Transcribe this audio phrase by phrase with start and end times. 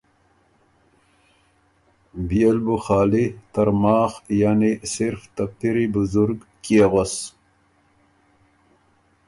[2.27, 7.15] بيې ل بُو خالی ترماخ یعنی صرف ته پِری بزرګ کيې غؤس؟